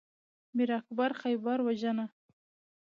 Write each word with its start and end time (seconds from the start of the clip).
د 0.03 0.03
میر 0.55 0.71
اکبر 0.79 1.11
خیبر 1.21 1.57
وژنه 1.63 2.05